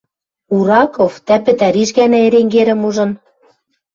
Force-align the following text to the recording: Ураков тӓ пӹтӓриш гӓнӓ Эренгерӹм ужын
Ураков 0.57 1.13
тӓ 1.25 1.35
пӹтӓриш 1.45 1.89
гӓнӓ 1.97 2.17
Эренгерӹм 2.27 2.81
ужын 2.87 3.11